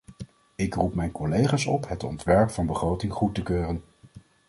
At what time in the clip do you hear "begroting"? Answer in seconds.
2.65-3.13